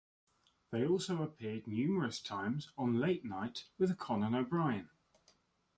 They 0.71 0.83
also 0.87 1.21
appeared 1.21 1.67
numerous 1.67 2.19
times 2.19 2.71
on 2.75 2.99
"Late 2.99 3.23
Night 3.23 3.65
with 3.77 3.99
Conan 3.99 4.33
O'Brien". 4.33 4.89